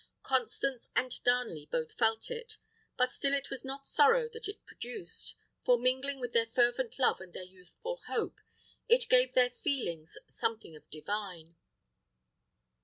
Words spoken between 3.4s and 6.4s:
was not sorrow that it produced; for, mingling with